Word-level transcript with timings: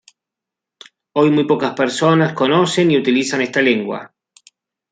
Hoy 1.13 1.29
muy 1.29 1.43
pocas 1.43 1.75
personas 1.75 2.33
conocen 2.33 2.89
y 2.89 2.97
utilizan 2.97 3.41
esta 3.43 3.61
lengua. 3.61 4.11